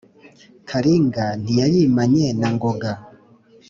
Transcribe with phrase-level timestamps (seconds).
[0.69, 2.91] karinga ntiyayimanye na ngoga.